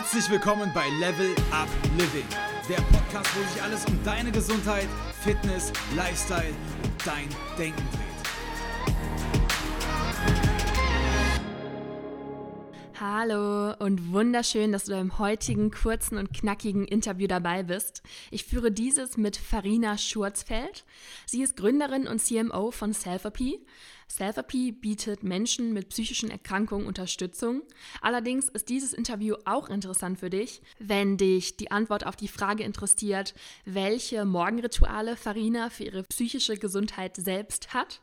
[0.00, 2.24] Herzlich willkommen bei Level Up Living,
[2.68, 4.86] der Podcast, wo sich alles um deine Gesundheit,
[5.24, 6.54] Fitness, Lifestyle
[6.84, 7.28] und dein
[7.58, 8.18] Denken dreht.
[13.00, 18.02] Hallo und wunderschön, dass du beim heutigen kurzen und knackigen Interview dabei bist.
[18.30, 20.84] Ich führe dieses mit Farina Schurzfeld.
[21.26, 23.66] Sie ist Gründerin und CMO von Selfapy.
[24.08, 27.62] Selfapy bietet Menschen mit psychischen Erkrankungen Unterstützung.
[28.00, 32.64] Allerdings ist dieses Interview auch interessant für dich, wenn dich die Antwort auf die Frage
[32.64, 38.00] interessiert, welche Morgenrituale Farina für ihre psychische Gesundheit selbst hat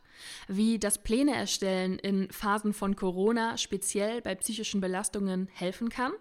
[0.47, 6.13] wie das Pläne erstellen in Phasen von Corona speziell bei psychischen Belastungen helfen kann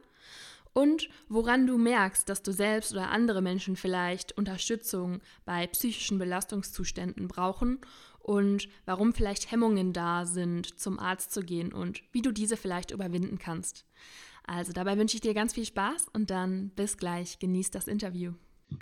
[0.73, 7.28] und woran du merkst, dass du selbst oder andere Menschen vielleicht Unterstützung bei psychischen Belastungszuständen
[7.28, 7.78] brauchen
[8.24, 12.91] und warum vielleicht Hemmungen da sind, zum Arzt zu gehen und wie du diese vielleicht
[12.91, 13.84] überwinden kannst.
[14.46, 17.38] Also dabei wünsche ich dir ganz viel Spaß und dann bis gleich.
[17.38, 18.32] Genieß das Interview.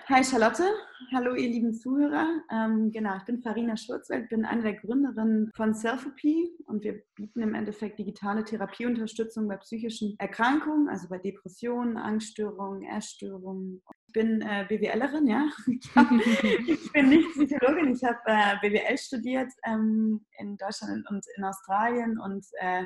[0.09, 0.65] Hi Charlotte,
[1.13, 2.27] hallo ihr lieben Zuhörer.
[2.51, 7.43] Ähm, genau, ich bin Farina Schurzwelt, bin eine der Gründerinnen von Selfopy und wir bieten
[7.43, 13.83] im Endeffekt digitale Therapieunterstützung bei psychischen Erkrankungen, also bei Depressionen, Angststörungen, Essstörungen.
[14.13, 15.49] Ich bin äh, BWLerin, ja.
[15.67, 21.25] Ich, hab, ich, bin nicht Psychologin, ich habe äh, BWL studiert ähm, in Deutschland und
[21.39, 22.85] in Australien und äh,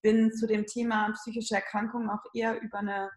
[0.00, 3.10] bin zu dem Thema psychische Erkrankungen auch eher über eine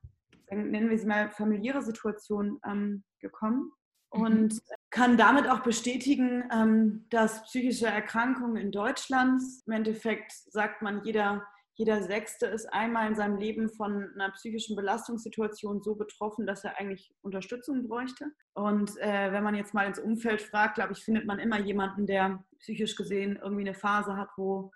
[0.52, 3.72] nennen wir sie mal, familiäre Situation ähm, gekommen
[4.14, 4.22] mhm.
[4.22, 4.60] und mhm.
[4.90, 11.48] kann damit auch bestätigen, ähm, dass psychische Erkrankungen in Deutschland, im Endeffekt sagt man, jeder,
[11.78, 16.80] jeder Sechste ist einmal in seinem Leben von einer psychischen Belastungssituation so betroffen, dass er
[16.80, 18.26] eigentlich Unterstützung bräuchte.
[18.54, 22.06] Und äh, wenn man jetzt mal ins Umfeld fragt, glaube ich, findet man immer jemanden,
[22.06, 24.72] der psychisch gesehen irgendwie eine Phase hat, wo,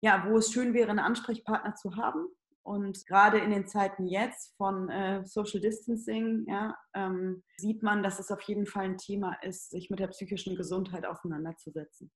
[0.00, 2.26] ja, wo es schön wäre, einen Ansprechpartner zu haben.
[2.62, 8.18] Und gerade in den Zeiten jetzt von äh, Social Distancing ja, ähm, sieht man, dass
[8.18, 12.10] es auf jeden Fall ein Thema ist, sich mit der psychischen Gesundheit auseinanderzusetzen.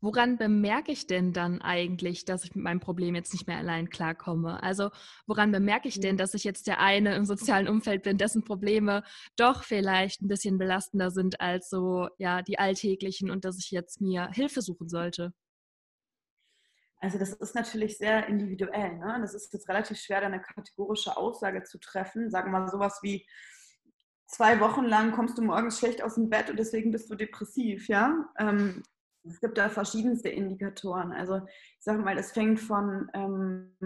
[0.00, 3.88] Woran bemerke ich denn dann eigentlich, dass ich mit meinem Problem jetzt nicht mehr allein
[3.88, 4.62] klarkomme?
[4.62, 4.90] Also
[5.26, 9.02] woran bemerke ich denn, dass ich jetzt der eine im sozialen Umfeld bin, dessen Probleme
[9.36, 14.00] doch vielleicht ein bisschen belastender sind als so ja die alltäglichen und dass ich jetzt
[14.00, 15.32] mir Hilfe suchen sollte?
[17.00, 18.98] Also das ist natürlich sehr individuell.
[18.98, 19.18] Ne?
[19.20, 22.30] Das ist jetzt relativ schwer, da eine kategorische Aussage zu treffen.
[22.30, 23.26] Sagen wir mal sowas wie,
[24.26, 27.88] zwei Wochen lang kommst du morgens schlecht aus dem Bett und deswegen bist du depressiv.
[27.88, 28.26] Ja?
[28.38, 28.82] Ähm,
[29.28, 31.12] es gibt da verschiedenste Indikatoren.
[31.12, 33.76] Also ich sage mal, das fängt von, ähm,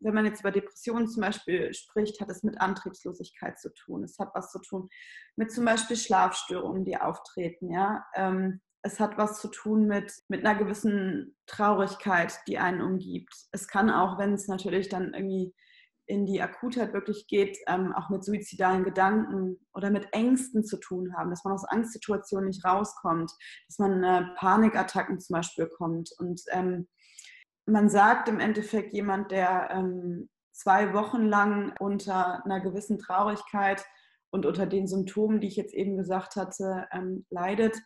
[0.00, 4.04] wenn man jetzt über Depressionen zum Beispiel spricht, hat es mit Antriebslosigkeit zu tun.
[4.04, 4.88] Es hat was zu tun
[5.36, 7.70] mit zum Beispiel Schlafstörungen, die auftreten.
[7.70, 8.04] Ja?
[8.14, 13.34] Ähm, es hat was zu tun mit, mit einer gewissen Traurigkeit, die einen umgibt.
[13.52, 15.54] Es kann auch, wenn es natürlich dann irgendwie
[16.06, 21.14] in die Akutheit wirklich geht, ähm, auch mit suizidalen Gedanken oder mit Ängsten zu tun
[21.16, 23.32] haben, dass man aus Angstsituationen nicht rauskommt,
[23.68, 26.10] dass man äh, Panikattacken zum Beispiel bekommt.
[26.18, 26.88] Und ähm,
[27.66, 33.84] man sagt im Endeffekt jemand, der ähm, zwei Wochen lang unter einer gewissen Traurigkeit
[34.30, 37.76] und unter den Symptomen, die ich jetzt eben gesagt hatte, ähm, leidet,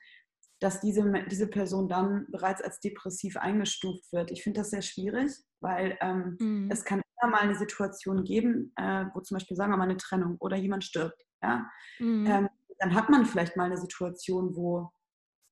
[0.61, 4.31] dass diese, diese Person dann bereits als depressiv eingestuft wird.
[4.31, 6.69] Ich finde das sehr schwierig, weil ähm, mhm.
[6.71, 9.97] es kann immer mal eine Situation geben, äh, wo zum Beispiel, sagen wir mal, eine
[9.97, 11.23] Trennung oder jemand stirbt.
[11.43, 11.71] Ja?
[11.99, 12.27] Mhm.
[12.27, 12.49] Ähm,
[12.79, 14.91] dann hat man vielleicht mal eine Situation, wo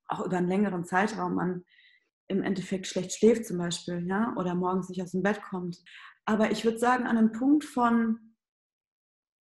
[0.09, 1.65] auch über einen längeren Zeitraum man
[2.28, 5.83] im Endeffekt schlecht schläft zum Beispiel, ja, oder morgens nicht aus dem Bett kommt.
[6.27, 8.34] Aber ich würde sagen, an einem Punkt von,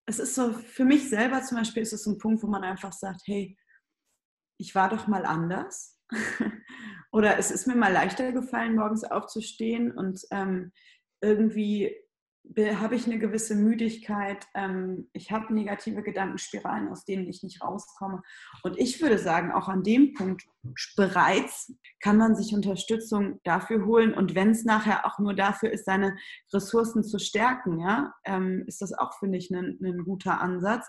[0.06, 2.64] es ist so, für mich selber zum Beispiel ist es so ein Punkt, wo man
[2.64, 3.58] einfach sagt, hey,
[4.58, 6.00] ich war doch mal anders.
[7.12, 10.72] Oder es ist mir mal leichter gefallen, morgens aufzustehen und ähm,
[11.22, 11.94] irgendwie
[12.56, 18.22] habe ich eine gewisse Müdigkeit, ähm, ich habe negative Gedankenspiralen, aus denen ich nicht rauskomme.
[18.64, 20.44] Und ich würde sagen, auch an dem Punkt
[20.96, 24.14] bereits kann man sich Unterstützung dafür holen.
[24.14, 26.18] Und wenn es nachher auch nur dafür ist, seine
[26.54, 30.88] Ressourcen zu stärken, ja, ähm, ist das auch, finde ich, ein, ein guter Ansatz.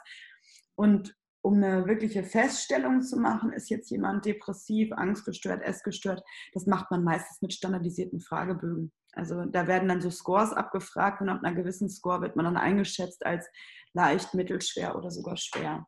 [0.74, 1.17] Und
[1.48, 6.22] um eine wirkliche Feststellung zu machen, ist jetzt jemand depressiv, angstgestört, essgestört,
[6.52, 8.92] das macht man meistens mit standardisierten Fragebögen.
[9.12, 12.58] Also da werden dann so Scores abgefragt und ab einer gewissen Score wird man dann
[12.58, 13.48] eingeschätzt als
[13.94, 15.86] leicht, mittelschwer oder sogar schwer.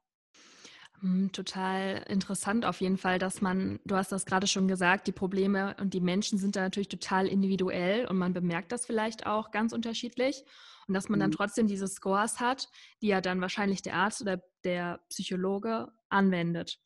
[1.00, 5.12] Hm, total interessant auf jeden Fall, dass man, du hast das gerade schon gesagt, die
[5.12, 9.50] Probleme und die Menschen sind da natürlich total individuell und man bemerkt das vielleicht auch
[9.50, 10.44] ganz unterschiedlich.
[10.88, 11.34] Und dass man dann mhm.
[11.34, 12.68] trotzdem diese Scores hat,
[13.00, 16.80] die ja dann wahrscheinlich der Arzt oder der Psychologe anwendet.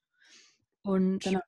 [0.82, 1.40] Und genau.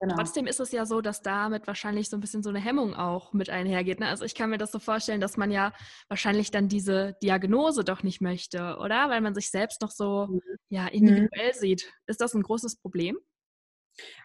[0.00, 0.16] Genau.
[0.16, 3.32] Trotzdem ist es ja so, dass damit wahrscheinlich so ein bisschen so eine Hemmung auch
[3.32, 4.00] mit einhergeht.
[4.00, 4.08] Ne?
[4.08, 5.72] Also ich kann mir das so vorstellen, dass man ja
[6.08, 9.08] wahrscheinlich dann diese Diagnose doch nicht möchte, oder?
[9.08, 10.40] Weil man sich selbst noch so mhm.
[10.68, 11.58] ja, individuell mhm.
[11.58, 11.92] sieht.
[12.06, 13.18] Ist das ein großes Problem?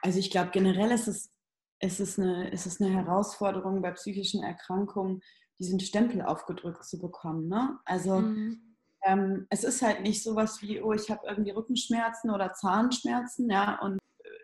[0.02, 1.32] Also ich glaube, generell ist es,
[1.80, 5.22] ist, es eine, ist es eine Herausforderung bei psychischen Erkrankungen,
[5.60, 7.48] diesen Stempel aufgedrückt zu bekommen.
[7.48, 7.78] Ne?
[7.86, 8.76] Also mhm.
[9.06, 13.80] ähm, es ist halt nicht sowas wie, oh, ich habe irgendwie Rückenschmerzen oder Zahnschmerzen, ja,
[13.82, 14.00] und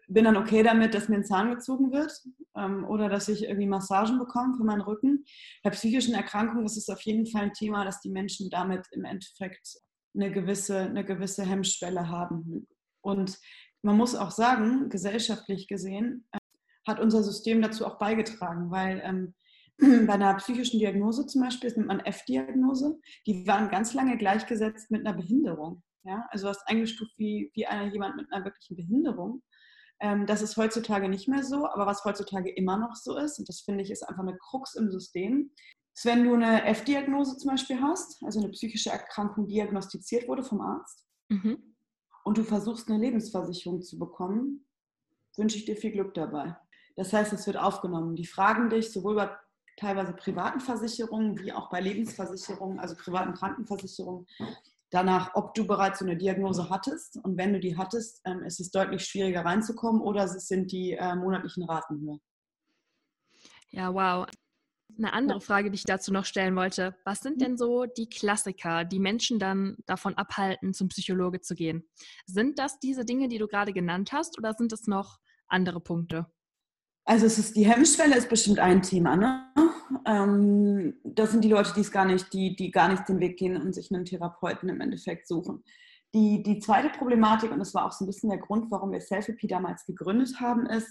[0.08, 2.12] bin dann okay damit, dass mir ein Zahn gezogen wird
[2.56, 5.26] ähm, oder dass ich irgendwie Massagen bekomme für meinen Rücken.
[5.64, 9.06] Bei psychischen Erkrankungen ist es auf jeden Fall ein Thema, dass die Menschen damit im
[9.06, 9.78] Endeffekt
[10.14, 12.68] eine gewisse, eine gewisse Hemmschwelle haben.
[13.02, 13.38] Und
[13.82, 16.40] man muss auch sagen, gesellschaftlich gesehen, äh,
[16.88, 19.34] hat unser System dazu auch beigetragen, weil ähm,
[20.08, 24.92] bei einer psychischen Diagnose zum Beispiel, das nennt man F-Diagnose, die waren ganz lange gleichgesetzt
[24.92, 25.84] mit einer Behinderung.
[26.04, 26.26] Ja?
[26.30, 29.42] Also was eingestuft wie, wie einer, jemand mit einer wirklichen Behinderung.
[30.02, 33.48] Ähm, das ist heutzutage nicht mehr so, aber was heutzutage immer noch so ist, und
[33.48, 35.52] das finde ich ist einfach eine Krux im System,
[35.96, 40.62] ist, wenn du eine F-Diagnose zum Beispiel hast, also eine psychische Erkrankung diagnostiziert wurde vom
[40.62, 41.76] Arzt, mhm.
[42.26, 44.68] und du versuchst eine Lebensversicherung zu bekommen,
[45.38, 46.58] wünsche ich dir viel Glück dabei.
[46.96, 48.16] Das heißt, es wird aufgenommen.
[48.16, 49.30] Die fragen dich sowohl bei
[49.78, 54.26] teilweise privaten Versicherungen wie auch bei Lebensversicherungen, also privaten Krankenversicherungen,
[54.96, 57.20] danach, ob du bereits so eine Diagnose hattest.
[57.24, 60.94] Und wenn du die hattest, ähm, ist es deutlich schwieriger reinzukommen oder es sind die
[60.94, 62.20] äh, monatlichen Raten höher.
[63.72, 64.26] Ja, wow.
[64.98, 66.96] Eine andere Frage, die ich dazu noch stellen wollte.
[67.04, 71.90] Was sind denn so die Klassiker, die Menschen dann davon abhalten, zum Psychologe zu gehen?
[72.26, 75.18] Sind das diese Dinge, die du gerade genannt hast, oder sind es noch
[75.48, 76.28] andere Punkte?
[77.06, 79.16] Also es ist die Hemmschwelle ist bestimmt ein Thema.
[79.16, 79.48] Ne?
[80.06, 83.38] Ähm, das sind die Leute, die es gar nicht, die, die gar nicht den Weg
[83.38, 85.64] gehen und sich einen Therapeuten im Endeffekt suchen.
[86.16, 89.02] Die, die zweite Problematik, und das war auch so ein bisschen der Grund, warum wir
[89.02, 90.90] Selfie damals gegründet haben, ist,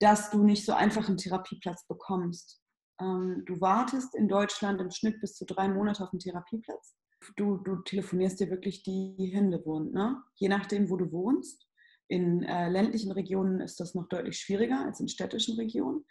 [0.00, 2.60] dass du nicht so einfach einen Therapieplatz bekommst.
[3.00, 6.96] Ähm, du wartest in Deutschland im Schnitt bis zu drei Monate auf einen Therapieplatz.
[7.36, 10.22] Du, du telefonierst dir wirklich die Hände wund, ne?
[10.34, 11.65] je nachdem, wo du wohnst.
[12.08, 16.04] In äh, ländlichen Regionen ist das noch deutlich schwieriger als in städtischen Regionen.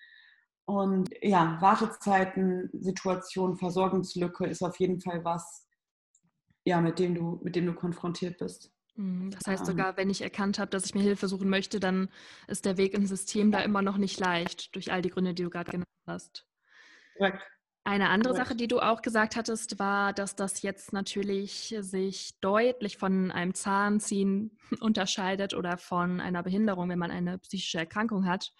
[0.65, 5.67] Und ja, Wartezeiten, Situation, Versorgungslücke ist auf jeden Fall was,
[6.65, 8.71] ja, mit dem du, mit dem du konfrontiert bist.
[8.95, 12.09] Mhm, das heißt sogar, wenn ich erkannt habe, dass ich mir Hilfe suchen möchte, dann
[12.47, 15.43] ist der Weg ins System da immer noch nicht leicht, durch all die Gründe, die
[15.43, 16.47] du gerade genannt hast.
[17.17, 17.43] Korrekt.
[17.87, 18.47] Eine andere Correct.
[18.47, 23.53] Sache, die du auch gesagt hattest, war, dass das jetzt natürlich sich deutlich von einem
[23.53, 28.53] Zahnziehen unterscheidet oder von einer Behinderung, wenn man eine psychische Erkrankung hat.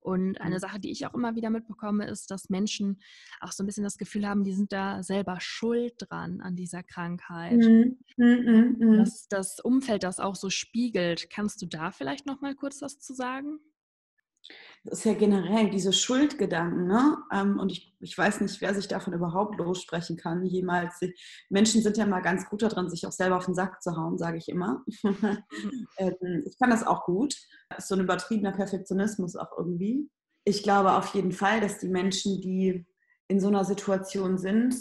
[0.00, 0.60] Und eine mhm.
[0.60, 3.00] Sache, die ich auch immer wieder mitbekomme, ist, dass Menschen
[3.40, 6.82] auch so ein bisschen das Gefühl haben, die sind da selber schuld dran an dieser
[6.82, 7.56] Krankheit.
[7.56, 7.96] Mhm.
[8.18, 8.76] Mhm.
[8.78, 8.98] mhm.
[8.98, 11.30] Dass das Umfeld das auch so spiegelt.
[11.30, 13.58] Kannst du da vielleicht noch mal kurz was zu sagen?
[14.84, 17.16] Das ist ja generell diese Schuldgedanken, ne?
[17.32, 21.00] Ähm, und ich, ich weiß nicht, wer sich davon überhaupt lossprechen kann, jemals.
[21.48, 24.18] Menschen sind ja mal ganz gut daran, sich auch selber auf den Sack zu hauen,
[24.18, 24.84] sage ich immer.
[25.98, 27.34] Ähm, ich kann das auch gut.
[27.70, 30.10] Das ist so ein übertriebener Perfektionismus auch irgendwie.
[30.44, 32.86] Ich glaube auf jeden Fall, dass die Menschen, die
[33.28, 34.74] in so einer Situation sind,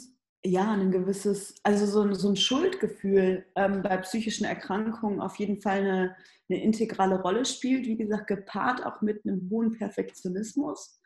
[0.45, 5.59] ja, ein gewisses, also so ein, so ein Schuldgefühl ähm, bei psychischen Erkrankungen auf jeden
[5.61, 6.15] Fall eine,
[6.49, 7.85] eine integrale Rolle spielt.
[7.87, 10.99] Wie gesagt, gepaart auch mit einem hohen Perfektionismus.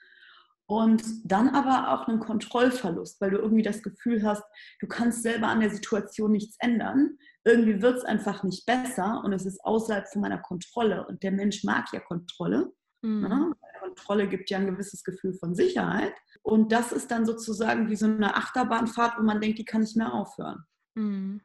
[0.68, 4.44] Und dann aber auch einen Kontrollverlust, weil du irgendwie das Gefühl hast,
[4.80, 7.18] du kannst selber an der Situation nichts ändern.
[7.44, 11.08] Irgendwie wird es einfach nicht besser und es ist außerhalb von meiner Kontrolle.
[11.08, 12.72] Und der Mensch mag ja Kontrolle.
[13.02, 13.22] Mhm.
[13.22, 13.54] Ne?
[13.90, 16.14] Kontrolle gibt ja ein gewisses Gefühl von Sicherheit.
[16.42, 19.98] Und das ist dann sozusagen wie so eine Achterbahnfahrt, wo man denkt, die kann nicht
[19.98, 20.64] mehr aufhören.
[20.96, 21.42] Mhm.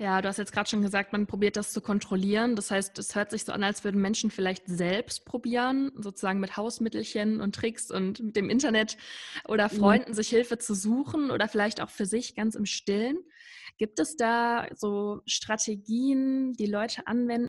[0.00, 2.54] Ja, du hast jetzt gerade schon gesagt, man probiert das zu kontrollieren.
[2.54, 6.56] Das heißt, es hört sich so an, als würden Menschen vielleicht selbst probieren, sozusagen mit
[6.56, 8.96] Hausmittelchen und Tricks und mit dem Internet
[9.46, 9.76] oder mhm.
[9.76, 10.14] Freunden mhm.
[10.14, 13.18] sich Hilfe zu suchen oder vielleicht auch für sich ganz im Stillen.
[13.76, 17.48] Gibt es da so Strategien, die Leute anwenden?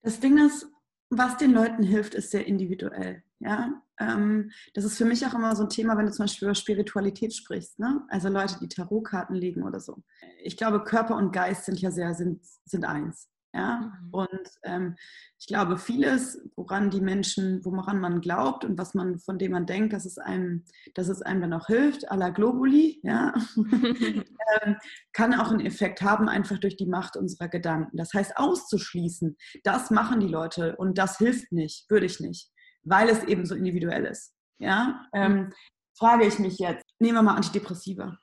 [0.00, 0.66] Das Ding ist,
[1.10, 3.22] was den Leuten hilft, ist sehr individuell.
[3.40, 6.46] Ja, ähm, das ist für mich auch immer so ein Thema, wenn du zum Beispiel
[6.48, 7.78] über Spiritualität sprichst.
[7.78, 8.02] Ne?
[8.08, 10.02] Also Leute, die Tarotkarten legen oder so.
[10.42, 13.28] Ich glaube, Körper und Geist sind ja sehr, sind, sind eins.
[13.54, 13.92] Ja?
[14.02, 14.08] Mhm.
[14.10, 14.96] Und ähm,
[15.38, 19.66] ich glaube, vieles, woran die Menschen, woran man glaubt und was man, von dem man
[19.66, 20.64] denkt, dass es einem,
[20.94, 24.76] dass es einem dann auch hilft, à la Globuli, ja, ähm,
[25.12, 27.96] kann auch einen Effekt haben, einfach durch die Macht unserer Gedanken.
[27.96, 32.50] Das heißt, auszuschließen, das machen die Leute und das hilft nicht, würde ich nicht,
[32.88, 34.34] weil es eben so individuell ist.
[34.58, 35.52] Ja, ähm,
[35.96, 38.18] frage ich mich jetzt, nehmen wir mal Antidepressiva.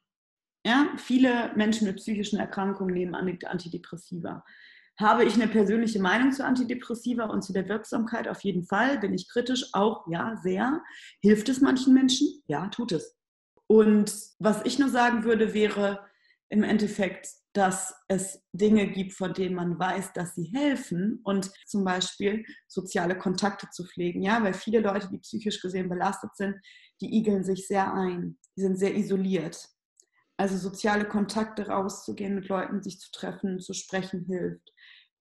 [0.65, 3.13] Ja, viele Menschen mit psychischen Erkrankungen nehmen
[3.45, 4.43] Antidepressiva
[4.99, 8.27] Habe ich eine persönliche Meinung zu Antidepressiva und zu der Wirksamkeit?
[8.27, 8.97] Auf jeden Fall.
[8.97, 9.69] Bin ich kritisch?
[9.73, 10.81] Auch ja, sehr.
[11.21, 12.27] Hilft es manchen Menschen?
[12.47, 13.15] Ja, tut es.
[13.67, 16.05] Und was ich nur sagen würde, wäre
[16.49, 21.85] im Endeffekt, dass es Dinge gibt, von denen man weiß, dass sie helfen und zum
[21.85, 24.21] Beispiel soziale Kontakte zu pflegen.
[24.21, 26.55] Ja, weil viele Leute, die psychisch gesehen belastet sind,
[26.99, 28.37] die igeln sich sehr ein.
[28.57, 29.69] Die sind sehr isoliert.
[30.35, 34.73] Also soziale Kontakte rauszugehen, mit Leuten sich zu treffen, zu sprechen hilft.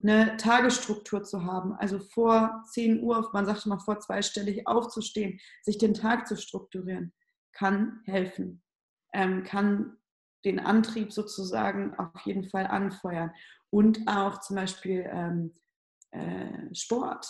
[0.03, 5.79] Eine Tagesstruktur zu haben, also vor 10 Uhr, man sagt mal vor zweistellig aufzustehen, sich
[5.79, 7.13] den Tag zu strukturieren,
[7.53, 8.65] kann helfen,
[9.13, 9.97] ähm, kann
[10.45, 13.33] den Antrieb sozusagen auf jeden Fall anfeuern.
[13.71, 15.55] Und auch zum Beispiel ähm,
[16.11, 17.27] äh, Sport.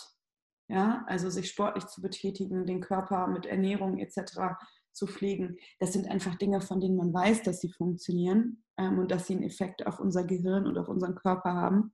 [0.69, 4.57] Ja, also sich sportlich zu betätigen, den Körper mit Ernährung etc
[4.95, 5.59] zu pflegen.
[5.81, 9.35] Das sind einfach Dinge, von denen man weiß, dass sie funktionieren ähm, und dass sie
[9.35, 11.93] einen Effekt auf unser Gehirn und auf unseren Körper haben.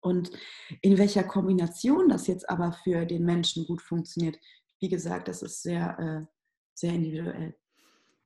[0.00, 0.30] Und
[0.82, 4.38] in welcher Kombination das jetzt aber für den Menschen gut funktioniert,
[4.80, 6.26] wie gesagt, das ist sehr, äh,
[6.74, 7.56] sehr individuell.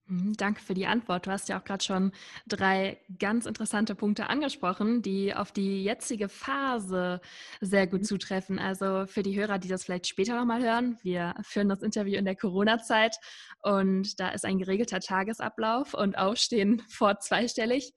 [0.09, 1.27] Mhm, danke für die Antwort.
[1.27, 2.13] Du hast ja auch gerade schon
[2.47, 7.21] drei ganz interessante Punkte angesprochen, die auf die jetzige Phase
[7.61, 8.05] sehr gut mhm.
[8.05, 8.59] zutreffen.
[8.59, 12.25] Also für die Hörer, die das vielleicht später nochmal hören, wir führen das Interview in
[12.25, 13.17] der Corona-Zeit
[13.63, 17.93] und da ist ein geregelter Tagesablauf und Aufstehen vor zweistellig.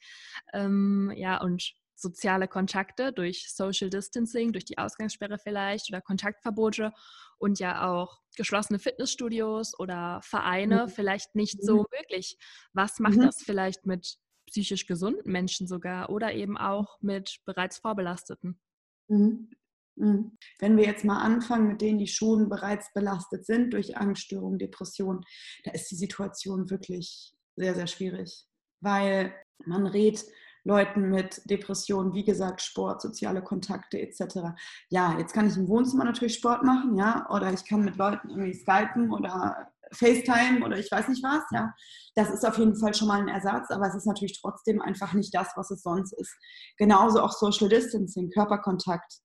[0.54, 6.92] Ähm, ja, und soziale Kontakte durch Social Distancing, durch die Ausgangssperre vielleicht oder Kontaktverbote
[7.38, 10.90] und ja auch geschlossene Fitnessstudios oder Vereine mhm.
[10.90, 11.86] vielleicht nicht so mhm.
[11.98, 12.38] möglich.
[12.74, 13.26] Was macht mhm.
[13.26, 14.18] das vielleicht mit
[14.48, 18.60] psychisch gesunden Menschen sogar oder eben auch mit bereits Vorbelasteten?
[19.08, 19.50] Mhm.
[19.96, 20.38] mhm.
[20.60, 25.24] Wenn wir jetzt mal anfangen mit denen, die schon bereits belastet sind durch Angststörungen, Depressionen,
[25.64, 28.46] da ist die Situation wirklich sehr, sehr schwierig,
[28.82, 29.34] weil
[29.66, 30.26] man redet
[30.64, 34.54] Leuten mit Depressionen, wie gesagt, Sport, soziale Kontakte etc.
[34.90, 38.30] Ja, jetzt kann ich im Wohnzimmer natürlich Sport machen, ja, oder ich kann mit Leuten
[38.30, 41.74] irgendwie skypen oder FaceTime oder ich weiß nicht was, ja.
[42.16, 45.14] Das ist auf jeden Fall schon mal ein Ersatz, aber es ist natürlich trotzdem einfach
[45.14, 46.36] nicht das, was es sonst ist.
[46.78, 49.20] Genauso auch Social Distancing, Körperkontakt,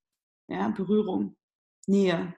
[0.49, 1.37] ja, Berührung,
[1.87, 2.35] Nähe.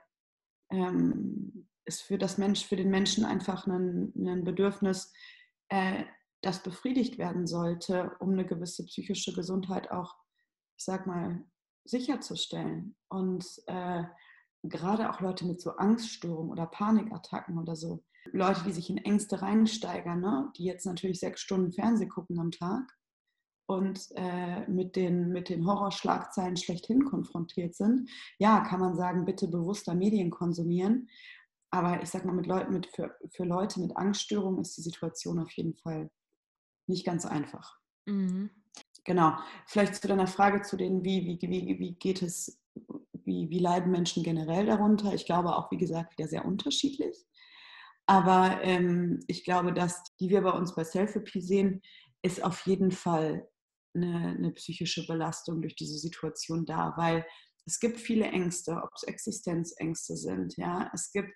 [0.71, 5.13] Ähm, ist für das Mensch, für den Menschen einfach ein, ein Bedürfnis,
[5.71, 6.05] äh,
[6.43, 10.15] das befriedigt werden sollte, um eine gewisse psychische Gesundheit auch,
[10.77, 11.45] ich sag mal,
[11.85, 12.97] sicherzustellen.
[13.09, 14.05] Und äh,
[14.63, 19.41] gerade auch Leute mit so Angststörungen oder Panikattacken oder so, Leute, die sich in Ängste
[19.43, 20.53] reinsteigern, ne?
[20.57, 22.85] die jetzt natürlich sechs Stunden Fernsehen gucken am Tag
[23.67, 29.49] und äh, mit, den, mit den Horrorschlagzeilen schlechthin konfrontiert sind, ja, kann man sagen, bitte
[29.49, 31.09] bewusster Medien konsumieren.
[31.71, 35.39] Aber ich sag mal, mit Leuten mit, für, für Leute mit Angststörungen ist die Situation
[35.39, 36.11] auf jeden Fall
[36.89, 37.79] nicht ganz einfach.
[38.07, 38.51] Mhm.
[39.05, 39.37] Genau.
[39.67, 42.61] Vielleicht zu deiner Frage zu den, wie, wie, wie, wie geht es,
[43.25, 45.15] wie, wie leiden Menschen generell darunter?
[45.15, 47.17] Ich glaube auch, wie gesagt, wieder sehr unterschiedlich.
[48.07, 51.83] Aber ähm, ich glaube, dass die wir bei uns bei Selfie sehen,
[52.23, 53.49] ist auf jeden Fall
[53.95, 57.27] eine, eine, psychische Belastung durch diese Situation da, weil
[57.67, 61.35] es gibt viele Ängste, ob es Existenzängste sind, ja, es gibt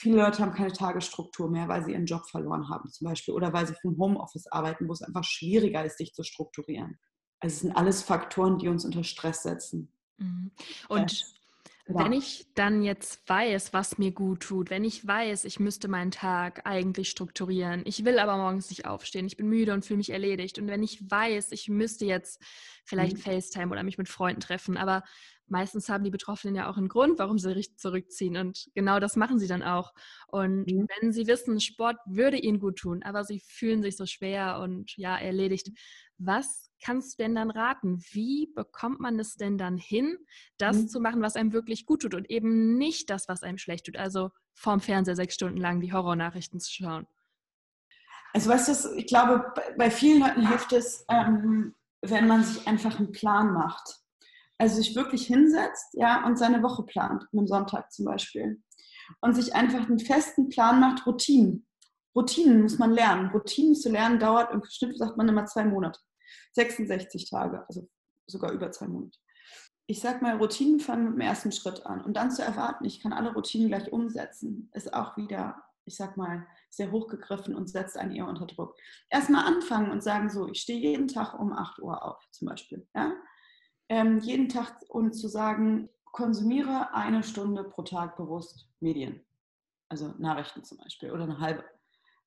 [0.00, 3.52] Viele Leute haben keine Tagesstruktur mehr, weil sie ihren Job verloren haben zum Beispiel oder
[3.52, 7.00] weil sie vom Homeoffice arbeiten, wo es einfach schwieriger ist, sich zu strukturieren.
[7.40, 9.92] Also es sind alles Faktoren, die uns unter Stress setzen.
[10.18, 10.52] Mhm.
[10.88, 11.34] Und
[11.88, 11.98] ja.
[11.98, 16.12] wenn ich dann jetzt weiß, was mir gut tut, wenn ich weiß, ich müsste meinen
[16.12, 20.10] Tag eigentlich strukturieren, ich will aber morgens nicht aufstehen, ich bin müde und fühle mich
[20.10, 20.60] erledigt.
[20.60, 22.40] Und wenn ich weiß, ich müsste jetzt
[22.84, 23.22] vielleicht mhm.
[23.22, 25.02] FaceTime oder mich mit Freunden treffen, aber
[25.50, 28.36] meistens haben die Betroffenen ja auch einen Grund, warum sie sich zurückziehen.
[28.36, 29.92] Und genau das machen sie dann auch.
[30.28, 30.86] Und mhm.
[31.00, 34.96] wenn sie wissen, Sport würde ihnen gut tun, aber sie fühlen sich so schwer und
[34.96, 35.70] ja, erledigt,
[36.18, 38.02] was kannst du denn dann raten?
[38.10, 40.16] Wie bekommt man es denn dann hin,
[40.58, 40.88] das mhm.
[40.88, 43.96] zu machen, was einem wirklich gut tut und eben nicht das, was einem schlecht tut?
[43.96, 47.06] Also vorm Fernseher sechs Stunden lang die Horrornachrichten zu schauen.
[48.34, 52.98] Also weißt du, ich glaube, bei vielen Leuten hilft es, ähm, wenn man sich einfach
[52.98, 54.00] einen Plan macht
[54.58, 58.60] also sich wirklich hinsetzt ja, und seine Woche plant, am Sonntag zum Beispiel.
[59.20, 61.66] Und sich einfach einen festen Plan macht, Routinen.
[62.14, 63.30] Routinen muss man lernen.
[63.30, 66.00] Routinen zu lernen dauert im Schnitt, sagt man immer, zwei Monate.
[66.52, 67.88] 66 Tage, also
[68.26, 69.18] sogar über zwei Monate.
[69.86, 72.04] Ich sag mal, Routinen fangen mit dem ersten Schritt an.
[72.04, 76.16] Und dann zu erwarten, ich kann alle Routinen gleich umsetzen, ist auch wieder, ich sag
[76.18, 78.76] mal, sehr hochgegriffen und setzt einen eher unter Druck.
[79.08, 82.86] Erstmal anfangen und sagen so, ich stehe jeden Tag um 8 Uhr auf, zum Beispiel.
[82.94, 83.14] Ja?
[83.88, 89.24] Ähm, jeden Tag und zu sagen, konsumiere eine Stunde pro Tag bewusst Medien.
[89.88, 91.64] Also Nachrichten zum Beispiel oder eine halbe.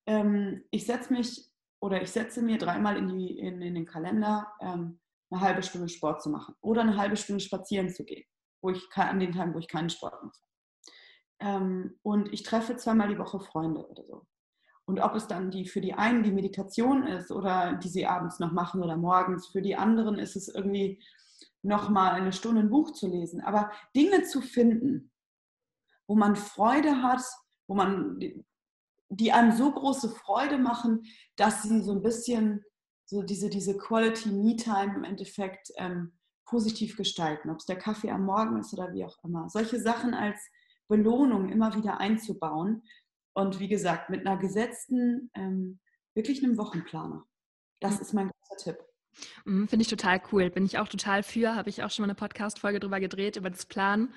[0.05, 4.51] Ähm, ich setze mich oder ich setze mir dreimal in, die, in, in den Kalender,
[4.59, 4.99] ähm,
[5.29, 8.25] eine halbe Stunde Sport zu machen oder eine halbe Stunde spazieren zu gehen,
[8.61, 10.39] wo ich an den Tagen, wo ich keinen Sport mache.
[11.39, 14.25] Ähm, und ich treffe zweimal die Woche Freunde oder so.
[14.85, 18.39] Und ob es dann die für die einen die Meditation ist oder die sie abends
[18.39, 21.01] noch machen oder morgens, für die anderen ist es irgendwie
[21.63, 23.41] nochmal eine Stunde ein Buch zu lesen.
[23.41, 25.11] Aber Dinge zu finden,
[26.07, 27.23] wo man Freude hat,
[27.67, 28.19] wo man,
[29.09, 32.63] die einem so große Freude machen, dass sie so ein bisschen
[33.05, 36.13] so diese, diese Quality Me-Time im Endeffekt ähm,
[36.45, 37.49] positiv gestalten.
[37.49, 39.49] Ob es der Kaffee am Morgen ist oder wie auch immer.
[39.49, 40.39] Solche Sachen als
[40.87, 42.83] Belohnung immer wieder einzubauen.
[43.33, 45.79] Und wie gesagt, mit einer gesetzten, ähm,
[46.13, 47.25] wirklich einem Wochenplaner.
[47.79, 48.90] Das ist mein großer Tipp.
[49.45, 50.49] Mhm, finde ich total cool.
[50.49, 51.55] Bin ich auch total für.
[51.55, 54.13] Habe ich auch schon mal eine Podcast-Folge drüber gedreht, über das Planen.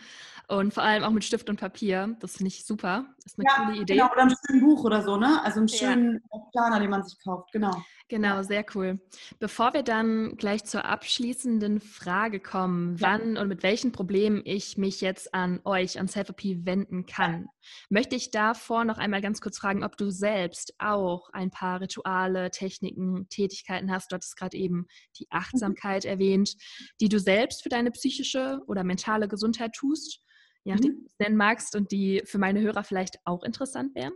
[0.48, 2.16] Und vor allem auch mit Stift und Papier.
[2.20, 3.13] Das finde ich super.
[3.24, 3.94] Das ist eine ja, coole Idee.
[3.94, 5.42] Genau, oder ein schönes Buch oder so, ne?
[5.42, 6.40] Also einen schönen ja.
[6.52, 7.50] Planer, den man sich kauft.
[7.52, 7.72] Genau.
[8.08, 9.00] Genau, sehr cool.
[9.38, 15.00] Bevor wir dann gleich zur abschließenden Frage kommen, wann und mit welchen Problemen ich mich
[15.00, 17.46] jetzt an euch, an Selfie wenden kann,
[17.88, 22.50] möchte ich davor noch einmal ganz kurz fragen, ob du selbst auch ein paar Rituale,
[22.50, 24.12] Techniken, Tätigkeiten hast.
[24.12, 24.86] Du hattest gerade eben
[25.18, 25.38] die mhm.
[25.38, 26.10] Achtsamkeit mhm.
[26.10, 26.54] erwähnt,
[27.00, 30.20] die du selbst für deine psychische oder mentale Gesundheit tust,
[30.64, 31.00] je nachdem, mhm.
[31.00, 34.14] du es nennen magst und die für meine Hörer vielleicht auch interessant wären.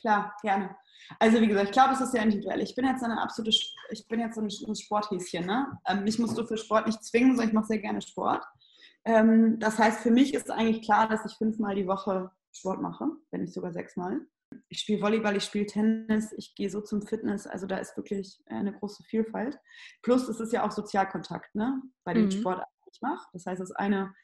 [0.00, 0.76] Klar, gerne.
[1.18, 2.60] Also wie gesagt, ich glaube, es ist sehr individuell.
[2.60, 3.56] Ich bin jetzt eine absolute,
[3.90, 5.46] ich bin jetzt so ein Sporthäschen.
[5.46, 5.78] Ne?
[5.86, 8.44] Ähm, mich musst du für Sport nicht zwingen, sondern ich mache sehr gerne Sport.
[9.04, 13.06] Ähm, das heißt, für mich ist eigentlich klar, dass ich fünfmal die Woche Sport mache,
[13.30, 14.20] wenn nicht sogar sechsmal.
[14.68, 17.46] Ich spiele Volleyball, ich spiele Tennis, ich gehe so zum Fitness.
[17.46, 19.58] Also da ist wirklich eine große Vielfalt.
[20.02, 21.82] Plus es ist ja auch Sozialkontakt ne?
[22.04, 22.30] bei den mhm.
[22.32, 23.28] Sportarten, die ich mache.
[23.32, 24.14] Das heißt, das eine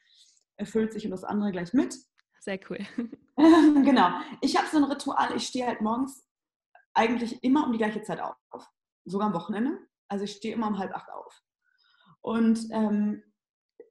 [0.63, 1.95] erfüllt sich und das andere gleich mit.
[2.39, 2.79] Sehr cool.
[3.37, 4.09] genau.
[4.41, 6.25] Ich habe so ein Ritual, ich stehe halt morgens
[6.93, 8.35] eigentlich immer um die gleiche Zeit auf,
[9.05, 9.79] sogar am Wochenende.
[10.07, 11.41] Also ich stehe immer um halb acht auf.
[12.21, 13.23] Und ähm,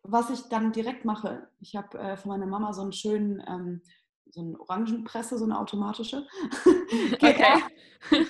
[0.02, 3.82] was ich dann direkt mache, ich habe äh, von meiner Mama so einen schönen, ähm,
[4.30, 6.26] so eine Orangenpresse, so eine automatische.
[7.14, 7.62] okay.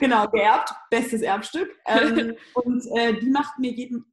[0.01, 1.71] genau, geerbt, bestes Erbstück.
[1.87, 4.05] Ähm, und äh, die macht mir jeden,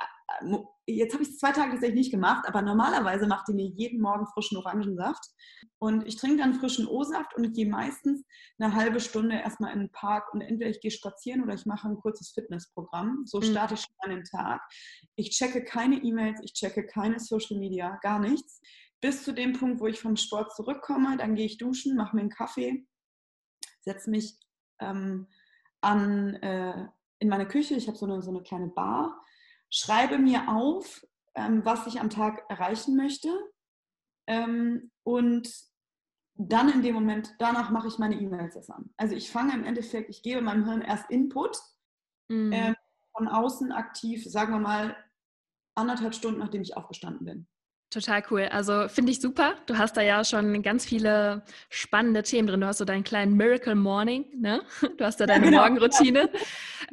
[0.42, 0.58] äh,
[0.96, 4.02] jetzt habe ich es zwei Tage tatsächlich nicht gemacht, aber normalerweise macht die mir jeden
[4.02, 5.24] Morgen frischen Orangensaft.
[5.78, 8.26] Und ich trinke dann frischen O-Saft und gehe meistens
[8.60, 11.88] eine halbe Stunde erstmal in den Park und entweder ich gehe spazieren oder ich mache
[11.88, 13.24] ein kurzes Fitnessprogramm.
[13.26, 13.44] So mhm.
[13.44, 14.62] starte ich schon einen Tag.
[15.16, 18.62] Ich checke keine E-Mails, ich checke keine Social Media, gar nichts.
[19.02, 22.24] Bis zu dem Punkt, wo ich vom Sport zurückkomme, dann gehe ich duschen, mache mir
[22.24, 22.86] einen Kaffee,
[23.80, 24.38] setze mich
[24.80, 25.28] ähm,
[25.82, 26.88] an, äh,
[27.20, 27.76] in meine Küche.
[27.76, 29.22] Ich habe so eine, so eine kleine Bar
[29.70, 31.06] schreibe mir auf,
[31.36, 33.30] ähm, was ich am Tag erreichen möchte
[34.28, 35.52] ähm, und
[36.36, 38.94] dann in dem Moment, danach mache ich meine E-Mails erst an.
[38.96, 41.58] Also ich fange im Endeffekt, ich gebe meinem Hirn erst Input,
[42.30, 42.52] mhm.
[42.54, 42.76] ähm,
[43.16, 44.96] von außen aktiv, sagen wir mal,
[45.76, 47.48] anderthalb Stunden, nachdem ich aufgestanden bin.
[47.90, 48.44] Total cool.
[48.52, 49.56] Also finde ich super.
[49.66, 52.62] Du hast da ja schon ganz viele spannende Themen drin.
[52.62, 54.62] Du hast so deinen kleinen Miracle Morning, ne?
[54.98, 55.62] Du hast da deine ja, genau.
[55.62, 56.30] Morgenroutine.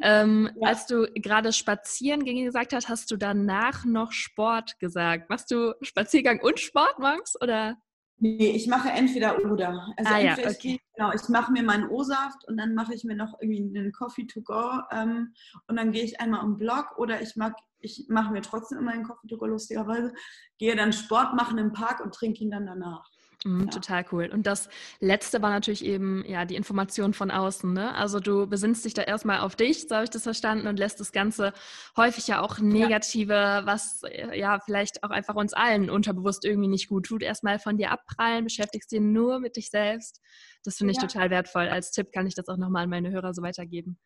[0.02, 0.68] Ähm, ja.
[0.68, 5.28] Als du gerade spazieren ging, gesagt hast, hast du danach noch Sport gesagt.
[5.28, 7.76] Machst du Spaziergang und Sport morgens oder?
[8.18, 9.92] Nee, ich mache entweder oder.
[9.96, 10.74] Also ah, entweder ja, okay.
[10.74, 13.92] ich, genau, ich mache mir meinen O-Saft und dann mache ich mir noch irgendwie einen
[13.92, 15.34] Coffee to go ähm,
[15.68, 18.92] und dann gehe ich einmal im Block oder ich mag, ich mache mir trotzdem immer
[18.92, 20.14] einen Coffee to go lustigerweise,
[20.58, 23.06] gehe dann Sport machen im Park und trinke ihn dann danach.
[23.46, 23.66] Mhm, ja.
[23.66, 24.28] Total cool.
[24.32, 27.72] Und das letzte war natürlich eben ja die Information von außen.
[27.72, 27.94] Ne?
[27.94, 30.98] Also du besinnst dich da erstmal auf dich, so habe ich das verstanden, und lässt
[30.98, 31.52] das Ganze
[31.96, 33.66] häufig ja auch negative, ja.
[33.66, 34.02] was
[34.34, 38.44] ja vielleicht auch einfach uns allen unterbewusst irgendwie nicht gut tut, erstmal von dir abprallen,
[38.44, 40.20] beschäftigst dich nur mit dich selbst.
[40.64, 41.06] Das finde ich ja.
[41.06, 41.68] total wertvoll.
[41.68, 43.96] Als Tipp kann ich das auch nochmal an meine Hörer so weitergeben.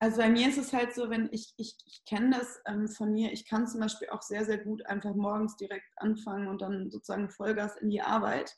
[0.00, 3.12] Also bei mir ist es halt so, wenn ich, ich, ich kenne das ähm, von
[3.12, 6.90] mir, ich kann zum Beispiel auch sehr, sehr gut einfach morgens direkt anfangen und dann
[6.90, 8.54] sozusagen Vollgas in die Arbeit.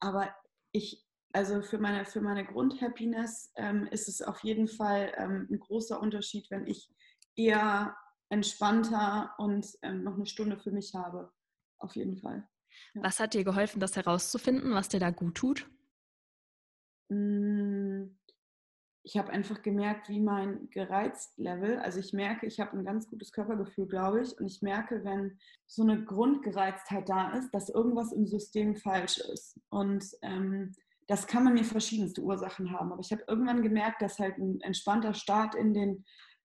[0.00, 0.34] Aber
[0.72, 5.60] ich, also für meine, für meine Grundhappiness ähm, ist es auf jeden Fall ähm, ein
[5.60, 6.90] großer Unterschied, wenn ich
[7.36, 7.96] eher
[8.28, 11.32] entspannter und ähm, noch eine Stunde für mich habe.
[11.78, 12.48] Auf jeden Fall.
[12.94, 13.02] Ja.
[13.04, 15.70] Was hat dir geholfen, das herauszufinden, was dir da gut tut?
[17.08, 18.21] Mmh
[19.04, 23.32] ich habe einfach gemerkt, wie mein Gereiztlevel, also ich merke, ich habe ein ganz gutes
[23.32, 28.26] Körpergefühl, glaube ich, und ich merke, wenn so eine Grundgereiztheit da ist, dass irgendwas im
[28.26, 29.58] System falsch ist.
[29.70, 30.72] Und ähm,
[31.08, 32.92] das kann man mir verschiedenste Ursachen haben.
[32.92, 36.04] Aber ich habe irgendwann gemerkt, dass halt ein entspannter Start in den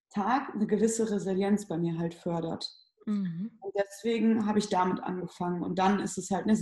[0.10, 2.68] Tag eine gewisse Resilienz bei mir halt fördert.
[3.06, 3.52] Mhm.
[3.60, 5.62] Und deswegen habe ich damit angefangen.
[5.64, 6.58] Und dann ist es halt, ne,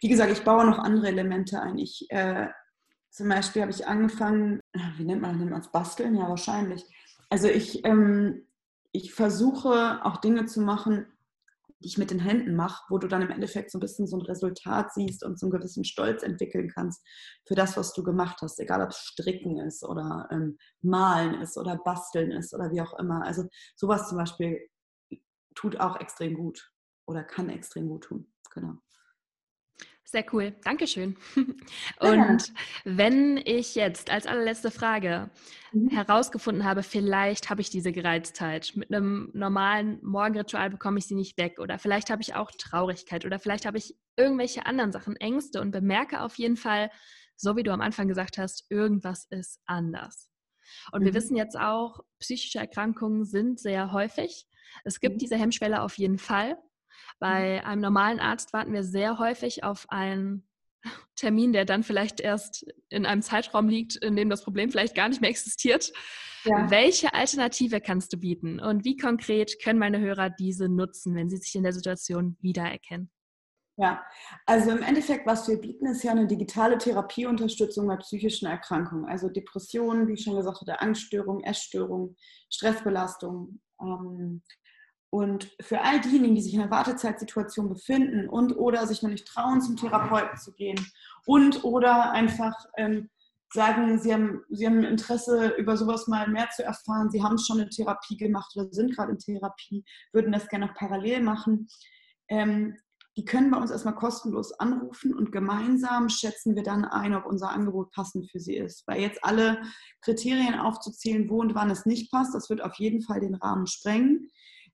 [0.00, 1.78] wie gesagt, ich baue noch andere Elemente ein.
[1.78, 2.48] Ich äh,
[3.18, 4.60] zum Beispiel habe ich angefangen,
[4.96, 6.14] wie nennt man, nennt es Basteln?
[6.14, 6.84] Ja, wahrscheinlich.
[7.28, 8.46] Also ich, ähm,
[8.92, 11.04] ich versuche auch Dinge zu machen,
[11.80, 14.16] die ich mit den Händen mache, wo du dann im Endeffekt so ein bisschen so
[14.18, 17.04] ein Resultat siehst und so einen gewissen Stolz entwickeln kannst
[17.44, 21.58] für das, was du gemacht hast, egal ob es Stricken ist oder ähm, Malen ist
[21.58, 23.26] oder Basteln ist oder wie auch immer.
[23.26, 24.60] Also sowas zum Beispiel
[25.56, 26.72] tut auch extrem gut
[27.04, 28.32] oder kann extrem gut tun.
[28.54, 28.74] Genau.
[30.10, 31.18] Sehr cool, Dankeschön.
[32.00, 32.54] Und
[32.86, 35.28] wenn ich jetzt als allerletzte Frage
[35.72, 35.90] mhm.
[35.90, 41.36] herausgefunden habe, vielleicht habe ich diese Gereiztheit, mit einem normalen Morgenritual bekomme ich sie nicht
[41.36, 45.60] weg oder vielleicht habe ich auch Traurigkeit oder vielleicht habe ich irgendwelche anderen Sachen, Ängste
[45.60, 46.90] und bemerke auf jeden Fall,
[47.36, 50.30] so wie du am Anfang gesagt hast, irgendwas ist anders.
[50.90, 51.04] Und mhm.
[51.04, 54.46] wir wissen jetzt auch, psychische Erkrankungen sind sehr häufig.
[54.84, 55.18] Es gibt mhm.
[55.18, 56.56] diese Hemmschwelle auf jeden Fall.
[57.20, 57.26] Mhm.
[57.26, 60.48] Bei einem normalen Arzt warten wir sehr häufig auf einen
[61.16, 65.08] Termin, der dann vielleicht erst in einem Zeitraum liegt, in dem das Problem vielleicht gar
[65.08, 65.92] nicht mehr existiert.
[66.44, 66.70] Ja.
[66.70, 71.36] Welche Alternative kannst du bieten und wie konkret können meine Hörer diese nutzen, wenn sie
[71.36, 73.10] sich in der Situation wiedererkennen?
[73.76, 74.04] Ja,
[74.44, 79.28] also im Endeffekt, was wir bieten, ist ja eine digitale Therapieunterstützung bei psychischen Erkrankungen, also
[79.28, 82.16] Depressionen, wie ich schon gesagt hatte, Angststörungen, Essstörungen,
[82.50, 84.42] Stressbelastung, ähm,
[85.10, 89.26] und für all diejenigen, die sich in einer Wartezeitsituation befinden und oder sich noch nicht
[89.26, 90.78] trauen, zum Therapeuten zu gehen
[91.26, 93.08] und oder einfach ähm,
[93.52, 97.60] sagen, sie haben, sie haben Interesse, über sowas mal mehr zu erfahren, sie haben schon
[97.60, 101.68] eine Therapie gemacht oder sind gerade in Therapie, würden das gerne noch parallel machen,
[102.28, 102.76] ähm,
[103.18, 107.50] die können bei uns erstmal kostenlos anrufen und gemeinsam schätzen wir dann ein, ob unser
[107.50, 108.86] Angebot passend für sie ist.
[108.86, 109.60] Weil jetzt alle
[110.02, 113.66] Kriterien aufzuzählen, wo und wann es nicht passt, das wird auf jeden Fall den Rahmen
[113.66, 114.30] sprengen.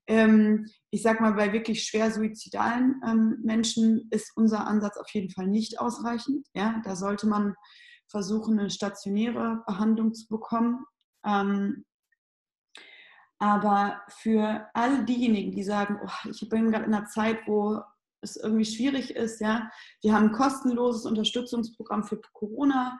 [0.07, 5.31] Ähm, ich sage mal, bei wirklich schwer suizidalen ähm, Menschen ist unser Ansatz auf jeden
[5.31, 6.47] Fall nicht ausreichend.
[6.53, 6.81] Ja?
[6.83, 7.55] Da sollte man
[8.07, 10.85] versuchen, eine stationäre Behandlung zu bekommen.
[11.25, 11.85] Ähm,
[13.39, 17.81] aber für all diejenigen, die sagen, oh, ich bin gerade in einer Zeit, wo
[18.21, 19.69] es irgendwie schwierig ist, ja,
[20.01, 22.97] wir haben ein kostenloses Unterstützungsprogramm für Corona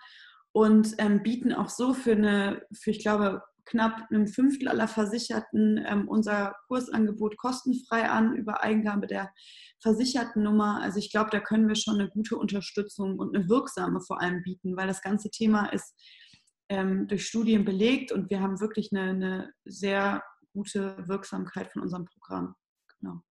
[0.51, 5.83] und ähm, bieten auch so für eine, für ich glaube, knapp einem Fünftel aller Versicherten
[5.87, 9.31] ähm, unser Kursangebot kostenfrei an über Eingabe der
[9.81, 10.81] Versichertennummer.
[10.81, 14.41] Also ich glaube, da können wir schon eine gute Unterstützung und eine wirksame vor allem
[14.43, 15.93] bieten, weil das ganze Thema ist
[16.69, 20.23] ähm, durch Studien belegt und wir haben wirklich eine, eine sehr
[20.53, 22.55] gute Wirksamkeit von unserem Programm.
[22.99, 23.21] Genau.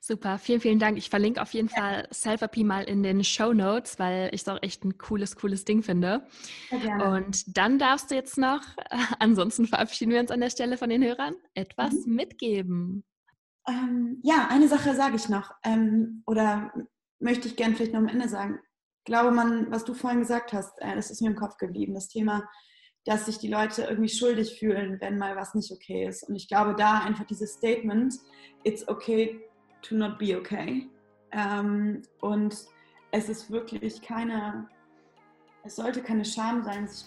[0.00, 0.98] Super, vielen, vielen Dank.
[0.98, 1.76] Ich verlinke auf jeden ja.
[1.76, 5.64] Fall Selfie mal in den Show Notes, weil ich es auch echt ein cooles, cooles
[5.64, 6.26] Ding finde.
[6.70, 8.62] Und dann darfst du jetzt noch,
[9.18, 12.14] ansonsten verabschieden wir uns an der Stelle von den Hörern, etwas mhm.
[12.14, 13.04] mitgeben.
[13.68, 16.72] Ähm, ja, eine Sache sage ich noch ähm, oder
[17.20, 18.58] möchte ich gerne vielleicht noch am Ende sagen.
[18.98, 21.94] Ich glaube, man, was du vorhin gesagt hast, äh, das ist mir im Kopf geblieben,
[21.94, 22.48] das Thema,
[23.04, 26.24] dass sich die Leute irgendwie schuldig fühlen, wenn mal was nicht okay ist.
[26.28, 28.14] Und ich glaube, da einfach dieses Statement,
[28.64, 29.40] it's okay
[29.82, 30.88] to not be okay.
[31.32, 32.56] Ähm, und
[33.10, 34.66] es ist wirklich keine,
[35.64, 37.06] es sollte keine Scham sein, sich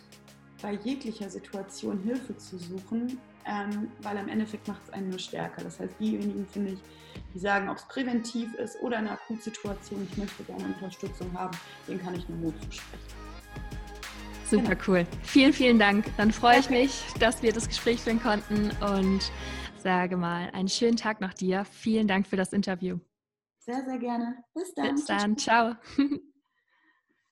[0.62, 5.64] bei jeglicher Situation Hilfe zu suchen, ähm, weil am Endeffekt macht es einen nur stärker.
[5.64, 6.80] Das heißt, diejenigen, finde ich,
[7.34, 11.56] die sagen, ob es präventiv ist oder in einer Akutsituation, ich möchte gerne Unterstützung haben,
[11.88, 13.26] denen kann ich nur Mut zusprechen.
[14.50, 14.82] Super genau.
[14.88, 15.08] cool.
[15.24, 16.06] Vielen, vielen Dank.
[16.18, 19.32] Dann freue ich mich, dass wir das Gespräch führen konnten und
[19.86, 21.64] sage mal, einen schönen Tag noch dir.
[21.64, 22.98] Vielen Dank für das Interview.
[23.60, 24.44] Sehr, sehr gerne.
[24.56, 24.96] Bis dann.
[24.96, 25.38] Bis dann.
[25.38, 25.76] Ciao.